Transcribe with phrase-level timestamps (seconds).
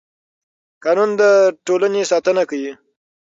[0.83, 1.23] قانون د
[1.65, 2.73] ټولنې ساتنه کوي